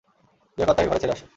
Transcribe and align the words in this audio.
লিয়াকত, 0.57 0.73
তাকে 0.77 0.89
ঘরে 0.89 1.01
ছেড়ে 1.01 1.13
আসো। 1.13 1.25